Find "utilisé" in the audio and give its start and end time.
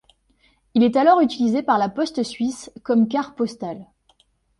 1.21-1.61